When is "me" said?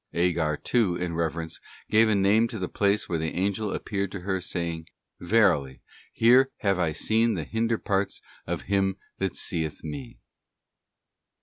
9.83-10.17